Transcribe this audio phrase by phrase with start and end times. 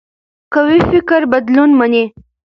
[0.53, 2.03] قوي فکر بدلون مني